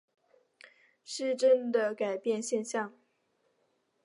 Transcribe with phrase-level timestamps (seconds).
[1.03, 2.91] 失真的改变现象。